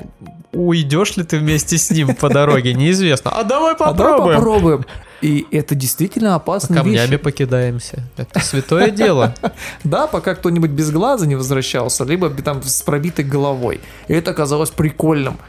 [0.51, 3.31] Уйдешь ли ты вместе с ним по дороге, неизвестно.
[3.31, 4.37] А давай А давай попробуем.
[4.37, 4.85] попробуем.
[5.21, 7.17] И это действительно опасные Камнями вещи.
[7.17, 8.03] покидаемся.
[8.17, 9.33] Это святое дело.
[9.83, 13.79] Да, пока кто-нибудь без глаза не возвращался, либо там с пробитой головой.
[14.07, 15.39] И это оказалось прикольным.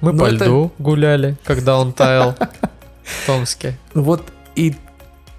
[0.00, 2.34] Мы Но по это- льду гуляли, когда он таял
[3.04, 3.78] в Томске.
[3.94, 4.74] Вот и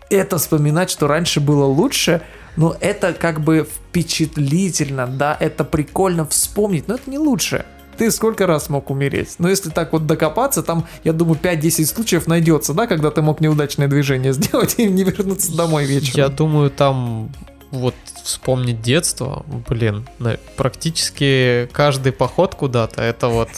[0.10, 2.22] это вспоминать, что раньше было лучше,
[2.56, 7.66] но это как бы впечатлительно, да, это прикольно вспомнить, но это не лучше.
[7.98, 9.36] Ты сколько раз мог умереть?
[9.40, 13.40] Но если так вот докопаться, там, я думаю, 5-10 случаев найдется, да, когда ты мог
[13.40, 16.18] неудачное движение сделать и не вернуться домой вечером.
[16.18, 17.32] Я думаю, там
[17.72, 20.08] вот вспомнить детство, блин,
[20.58, 23.50] практически каждый поход куда-то, это вот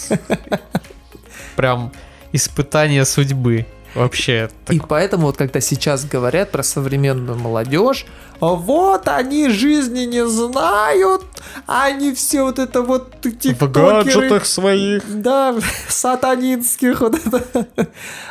[1.55, 1.91] прям
[2.31, 3.65] испытание судьбы.
[3.95, 8.05] Вообще, И поэтому вот когда сейчас говорят про современную молодежь,
[8.39, 11.23] «А вот они жизни не знают,
[11.65, 15.03] они все вот это вот в тиктокеры, гаджетах своих.
[15.21, 15.55] Да,
[15.87, 17.67] сатанинских вот это.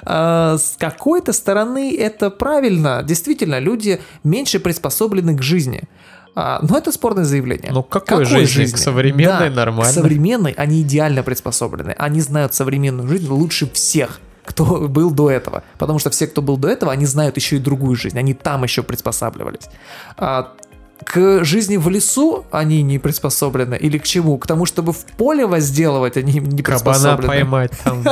[0.04, 3.02] А, С какой-то стороны это правильно.
[3.02, 5.82] Действительно, люди меньше приспособлены к жизни.
[6.36, 7.72] А, Но это спорное заявление.
[7.72, 8.66] Ну, к какой жизни?
[8.66, 9.90] К современной Да, нормально.
[9.90, 11.94] К современной они идеально приспособлены.
[11.98, 15.62] Они знают современную жизнь лучше всех кто был до этого.
[15.78, 18.18] Потому что все, кто был до этого, они знают еще и другую жизнь.
[18.18, 19.68] Они там еще приспосабливались.
[20.16, 20.52] А,
[21.04, 23.74] к жизни в лесу они не приспособлены.
[23.74, 24.38] Или к чему?
[24.38, 27.28] К тому, чтобы в поле возделывать они не Кабана приспособлены.
[27.28, 28.04] поймать там.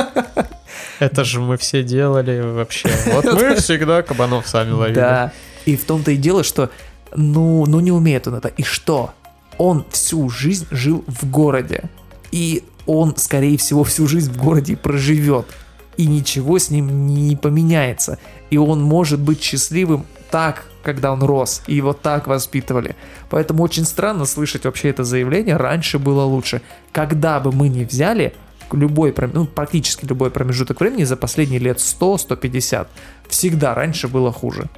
[0.99, 2.89] Это же мы все делали вообще.
[3.07, 4.95] Вот мы всегда кабанов сами ловили.
[4.95, 5.31] Да.
[5.65, 6.69] И в том-то и дело, что
[7.15, 8.49] ну, ну не умеет он это.
[8.49, 9.13] И что?
[9.57, 11.85] Он всю жизнь жил в городе.
[12.31, 15.47] И он, скорее всего, всю жизнь в городе проживет.
[15.97, 18.19] И ничего с ним не поменяется.
[18.49, 21.61] И он может быть счастливым так, когда он рос.
[21.67, 22.95] И его так воспитывали.
[23.29, 25.57] Поэтому очень странно слышать вообще это заявление.
[25.57, 26.61] Раньше было лучше.
[26.91, 28.33] Когда бы мы ни взяли
[28.71, 32.87] любой, ну, практически любой промежуток времени за последние лет 100-150,
[33.29, 34.69] всегда раньше было хуже.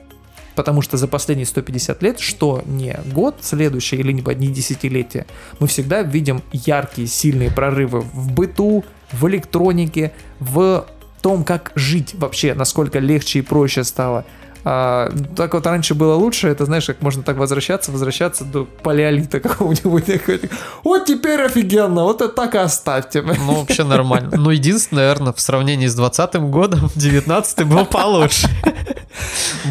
[0.55, 5.27] Потому что за последние 150 лет, что не год следующий или не не десятилетие,
[5.59, 10.87] мы всегда видим яркие, сильные прорывы в быту, в электронике, в
[11.27, 14.23] том, как жить вообще, насколько легче и проще стало.
[14.63, 19.39] А, так вот раньше было лучше, это знаешь, как можно так возвращаться, возвращаться до палеолита
[19.41, 20.21] какого-нибудь.
[20.85, 23.21] Вот теперь офигенно, вот это так и оставьте.
[23.21, 24.37] Ну, вообще нормально.
[24.37, 28.47] Ну, единственное, наверное, в сравнении с 20 годом, 19 был получше.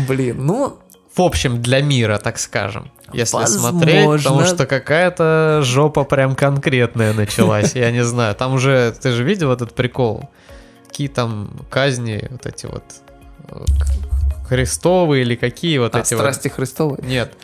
[0.06, 0.78] Блин, ну,
[1.14, 2.90] В общем, для мира, так скажем.
[3.14, 3.70] Если Возможно.
[3.78, 7.74] смотреть, потому что какая-то жопа прям конкретная началась.
[7.74, 8.34] Я не знаю.
[8.34, 10.28] Там уже, ты же видел этот прикол?
[10.96, 12.82] Какие там казни, вот эти вот
[13.50, 13.64] э,
[14.48, 16.20] христовые или какие вот а, эти вот.
[16.20, 17.00] страсти Христовой.
[17.02, 17.34] Нет.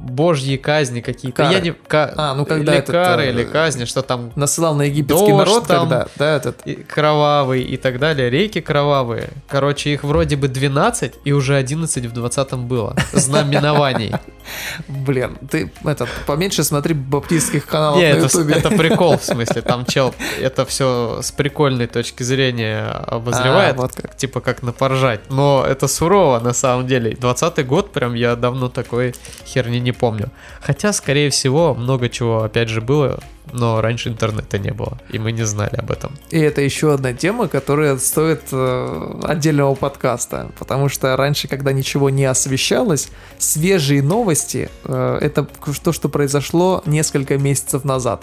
[0.00, 1.42] Божьи казни какие-то.
[1.42, 1.54] Кары.
[1.54, 1.72] Я не...
[1.72, 5.26] ка- А, ну, когда или этот, кары, э, или казни, что там Насылал на египетский
[5.30, 5.88] Дождь народ там.
[5.88, 6.60] тогда, да, этот.
[6.66, 9.30] и кровавый и так далее, реки кровавые.
[9.48, 12.94] Короче, их вроде бы 12, и уже 11 в 20 было.
[13.12, 14.12] Знаменований.
[14.88, 18.54] Блин, ты этот, поменьше смотри баптистских каналов Не, на это, ютубе.
[18.54, 23.92] это прикол, в смысле, там чел это все с прикольной точки зрения обозревает, А, вот
[23.94, 24.16] как.
[24.16, 25.20] типа как на поржать.
[25.30, 27.16] Но это сурово на самом деле.
[27.16, 29.14] 20 год прям я давно такой
[29.46, 30.30] херни не помню.
[30.60, 33.20] Хотя, скорее всего, много чего опять же было,
[33.52, 36.12] но раньше интернета не было, и мы не знали об этом.
[36.30, 42.10] И это еще одна тема, которая стоит э, отдельного подкаста, потому что раньше, когда ничего
[42.10, 45.46] не освещалось, свежие новости э, это
[45.82, 48.22] то, что произошло несколько месяцев назад.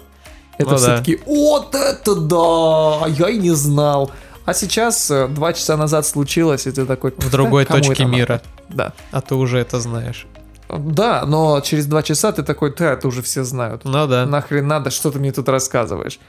[0.58, 1.04] Это Ну все да.
[1.26, 4.12] вот это да, я и не знал.
[4.46, 7.12] А сейчас э, два часа назад случилось, и ты такой...
[7.18, 8.42] В другой «Да, кому точке это надо?» мира.
[8.70, 8.94] Да.
[9.12, 10.28] А ты уже это знаешь.
[10.70, 13.86] Да, но через два часа ты такой, да, это уже все знают.
[13.86, 14.26] Ну да.
[14.26, 16.20] Нахрен надо, что ты мне тут рассказываешь?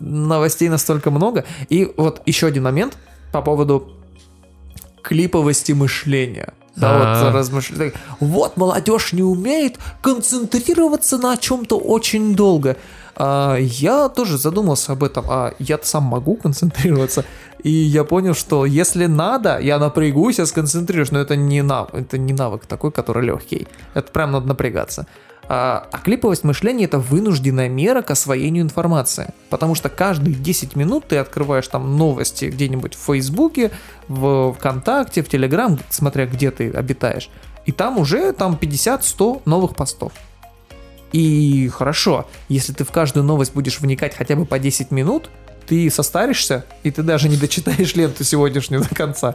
[0.00, 1.44] Новостей настолько много.
[1.68, 2.96] И вот еще один момент
[3.32, 3.92] по поводу
[5.02, 6.54] клиповости мышления.
[6.76, 7.24] Да, А.
[7.26, 7.94] вот размышлять.
[8.20, 12.76] Вот молодежь не умеет концентрироваться на чем-то очень долго.
[13.14, 15.26] А, я тоже задумался об этом.
[15.28, 17.24] А я сам могу концентрироваться.
[17.62, 21.12] И я понял, что если надо, я напрягусь, я сконцентрируюсь.
[21.12, 23.68] Но это не навык, это не навык такой, который легкий.
[23.94, 25.06] Это прям надо напрягаться.
[25.54, 29.34] А, клиповость мышления это вынужденная мера к освоению информации.
[29.50, 33.70] Потому что каждые 10 минут ты открываешь там новости где-нибудь в Фейсбуке,
[34.08, 37.28] в ВКонтакте, в Телеграм, смотря где ты обитаешь.
[37.66, 40.12] И там уже там 50-100 новых постов.
[41.12, 45.28] И хорошо, если ты в каждую новость будешь вникать хотя бы по 10 минут,
[45.66, 49.34] ты состаришься, и ты даже не дочитаешь ленту сегодняшнюю до конца.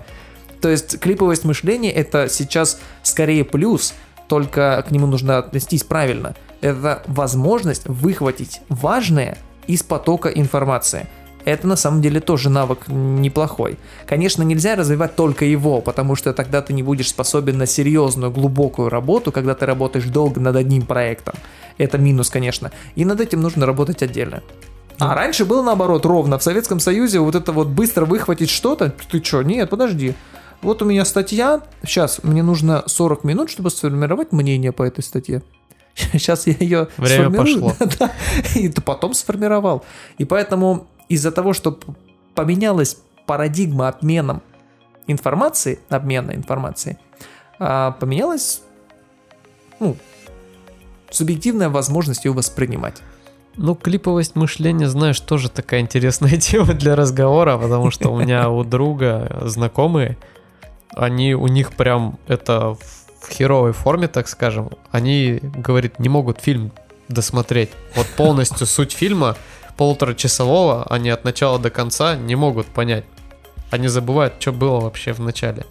[0.61, 3.93] То есть клиповость мышления это сейчас скорее плюс,
[4.27, 6.35] только к нему нужно отнестись правильно.
[6.61, 9.37] Это возможность выхватить важное
[9.67, 11.07] из потока информации.
[11.45, 13.77] Это на самом деле тоже навык неплохой.
[14.05, 18.89] Конечно, нельзя развивать только его, потому что тогда ты не будешь способен на серьезную, глубокую
[18.89, 21.35] работу, когда ты работаешь долго над одним проектом.
[21.77, 22.71] Это минус, конечно.
[22.95, 24.43] И над этим нужно работать отдельно.
[24.99, 26.37] А раньше было наоборот ровно.
[26.37, 28.93] В Советском Союзе вот это вот быстро выхватить что-то.
[29.11, 29.43] Ты что?
[29.43, 30.15] Нет, подожди.
[30.61, 31.61] Вот у меня статья.
[31.83, 35.43] Сейчас мне нужно 40 минут, чтобы сформировать мнение по этой статье.
[35.95, 37.75] Сейчас я ее Время сформирую.
[37.75, 37.87] пошло.
[37.99, 38.11] Да,
[38.55, 39.83] и потом сформировал.
[40.17, 41.79] И поэтому из-за того, что
[42.35, 44.41] поменялась парадигма обмена
[45.07, 46.97] информации, обмена информацией,
[47.59, 48.61] а, поменялась
[49.79, 49.95] ну,
[51.09, 53.01] субъективная возможность ее воспринимать.
[53.55, 58.63] Ну, клиповость мышления, знаешь, тоже такая интересная тема для разговора, потому что у меня у
[58.63, 60.17] друга знакомые,
[60.95, 62.75] они, у них прям это
[63.21, 66.71] в херовой форме, так скажем, они, говорит, не могут фильм
[67.09, 67.69] досмотреть.
[67.95, 69.35] Вот полностью суть фильма
[69.77, 73.05] полуторачасового они от начала до конца не могут понять.
[73.69, 75.65] Они забывают, что было вообще в начале.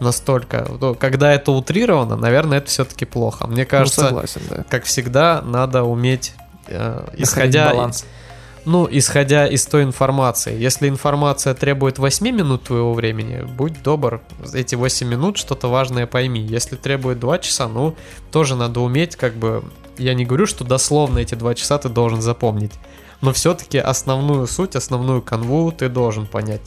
[0.00, 0.66] Настолько.
[0.80, 3.46] Ну, Когда это утрировано, наверное, это все-таки плохо.
[3.46, 4.64] Мне Ну, кажется, согласен, да.
[4.70, 6.32] как всегда, надо уметь,
[6.68, 8.06] э, исходя, баланс.
[8.64, 10.58] Ну, исходя из той информации.
[10.58, 14.22] Если информация требует 8 минут твоего времени, будь добр,
[14.54, 16.40] эти 8 минут что-то важное пойми.
[16.40, 17.94] Если требует 2 часа, ну,
[18.30, 19.64] тоже надо уметь, как бы,
[19.98, 22.72] я не говорю, что дословно эти 2 часа ты должен запомнить,
[23.20, 26.62] но все-таки основную суть, основную канву ты должен понять.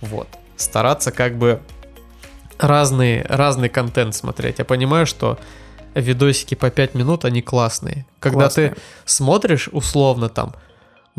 [0.00, 0.28] Вот.
[0.56, 1.60] Стараться как бы
[2.58, 4.58] разный, разный контент смотреть.
[4.58, 5.38] Я понимаю, что
[5.94, 8.06] видосики по 5 минут, они классные.
[8.20, 8.70] Когда Классные.
[8.70, 10.54] ты смотришь условно там,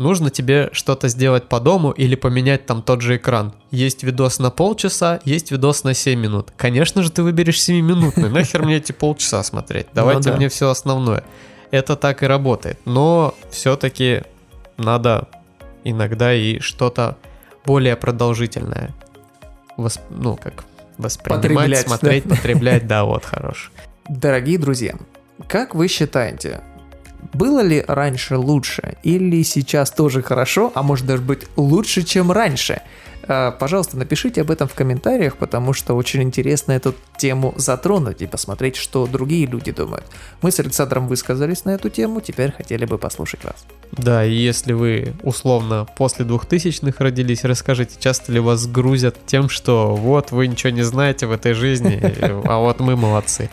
[0.00, 3.52] нужно тебе что-то сделать по дому или поменять там тот же экран.
[3.70, 6.52] Есть видос на полчаса, есть видос на 7 минут.
[6.56, 8.30] Конечно же, ты выберешь 7-минутный.
[8.30, 9.88] Нахер мне эти полчаса смотреть?
[9.92, 10.36] Давайте да.
[10.36, 11.22] мне все основное.
[11.70, 12.78] Это так и работает.
[12.86, 14.22] Но все-таки
[14.78, 15.28] надо
[15.84, 17.16] иногда и что-то
[17.66, 18.94] более продолжительное.
[19.76, 20.64] Восп- Ну, как
[20.98, 22.36] воспринимать, Потреблять, смотреть, да.
[22.36, 23.70] потреблять, да, вот, хорош.
[24.08, 24.94] Дорогие друзья,
[25.48, 26.60] как вы считаете,
[27.32, 28.96] Было ли раньше лучше?
[29.02, 32.82] Или сейчас тоже хорошо, а может даже быть лучше, чем раньше?
[33.30, 38.26] Э, Пожалуйста, напишите об этом в комментариях, потому что очень интересно эту тему затронуть и
[38.26, 40.04] посмотреть, что другие люди думают.
[40.42, 43.64] Мы с Александром высказались на эту тему, теперь хотели бы послушать вас.
[43.92, 49.94] Да, и если вы условно после 2000-х родились, расскажите, часто ли вас грузят тем, что
[49.94, 52.00] вот вы ничего не знаете в этой жизни,
[52.44, 53.50] а вот мы молодцы.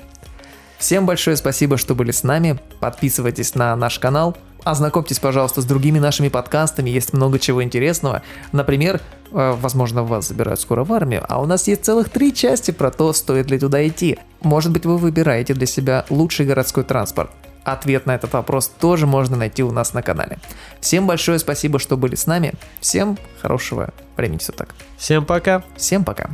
[0.77, 2.59] Всем большое спасибо, что были с нами.
[2.79, 4.37] Подписывайтесь на наш канал.
[4.63, 6.89] Ознакомьтесь, пожалуйста, с другими нашими подкастами.
[6.89, 8.21] Есть много чего интересного.
[8.51, 8.99] Например,
[9.31, 12.91] э, возможно, вас забирают скоро в армию, а у нас есть целых три части про
[12.91, 14.19] то, стоит ли туда идти.
[14.41, 17.31] Может быть, вы выбираете для себя лучший городской транспорт.
[17.63, 20.39] Ответ на этот вопрос тоже можно найти у нас на канале.
[20.79, 22.53] Всем большое спасибо, что были с нами.
[22.79, 24.75] Всем хорошего времени суток.
[24.97, 25.63] Всем пока!
[25.75, 26.29] Всем пока.